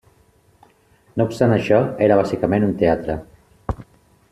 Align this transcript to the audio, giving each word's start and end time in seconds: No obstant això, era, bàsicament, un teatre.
No 1.19 1.27
obstant 1.31 1.53
això, 1.57 1.83
era, 2.07 2.19
bàsicament, 2.23 2.67
un 2.71 2.75
teatre. 2.83 3.21